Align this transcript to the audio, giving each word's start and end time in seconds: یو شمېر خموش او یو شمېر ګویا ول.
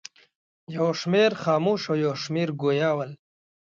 یو 0.77 0.87
شمېر 0.99 1.31
خموش 1.41 1.81
او 1.91 1.95
یو 2.05 2.13
شمېر 2.23 2.49
ګویا 2.61 2.89
ول. 2.95 3.11